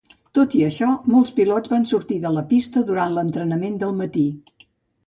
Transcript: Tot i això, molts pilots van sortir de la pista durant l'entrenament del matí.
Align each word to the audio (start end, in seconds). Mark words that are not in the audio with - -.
Tot 0.37 0.53
i 0.59 0.61
això, 0.67 0.87
molts 1.15 1.33
pilots 1.39 1.73
van 1.75 1.85
sortir 1.91 2.19
de 2.25 2.35
la 2.39 2.45
pista 2.55 2.85
durant 2.89 3.15
l'entrenament 3.19 3.79
del 3.87 3.97
matí. 4.03 4.27